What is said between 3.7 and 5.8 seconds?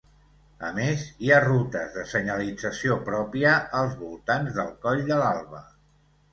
als voltants del Coll de l'Alba.